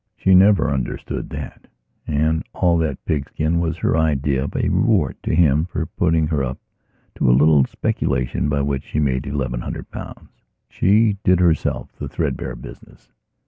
[0.17, 1.67] She never understood that,
[2.07, 6.43] and all that pigskin was her idea of a reward to him for putting her
[6.43, 6.57] up
[7.19, 10.31] to a little speculation by which she made eleven hundred pounds.
[10.69, 13.11] She did, herself, the threadbare business.